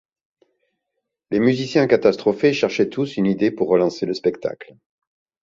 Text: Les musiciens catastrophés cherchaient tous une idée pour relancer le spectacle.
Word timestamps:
Les 1.29 1.39
musiciens 1.39 1.85
catastrophés 1.85 2.53
cherchaient 2.53 2.89
tous 2.89 3.17
une 3.17 3.27
idée 3.27 3.51
pour 3.51 3.67
relancer 3.69 4.07
le 4.07 4.15
spectacle. 4.15 4.75